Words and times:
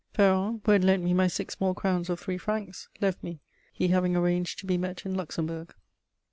Ferron, 0.15 0.61
who 0.65 0.71
had 0.71 0.83
lent 0.83 1.03
me 1.03 1.13
my 1.13 1.27
six 1.27 1.53
small 1.55 1.75
crowns 1.75 2.09
of 2.09 2.19
three 2.19 2.39
francs, 2.39 2.89
left 3.01 3.21
me, 3.23 3.39
he 3.71 3.89
having 3.89 4.15
arranged 4.15 4.57
to 4.57 4.65
be 4.65 4.75
met 4.75 5.05
in 5.05 5.13
Luxembourg. 5.13 5.75